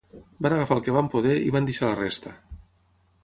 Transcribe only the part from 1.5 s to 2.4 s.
van deixar la resta.